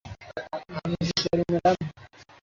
[0.77, 1.77] আমি যেতে পারি, ম্যাডাম?